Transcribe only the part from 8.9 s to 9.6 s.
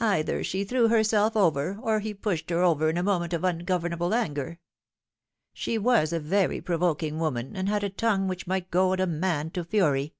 a man